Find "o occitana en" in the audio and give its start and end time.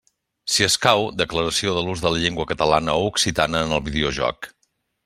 3.03-3.79